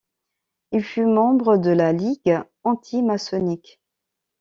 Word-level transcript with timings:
Il 0.71 0.83
fut 0.83 1.05
membre 1.05 1.57
de 1.57 1.69
la 1.69 1.91
Ligue 1.93 2.39
antimaçonnique. 2.63 3.79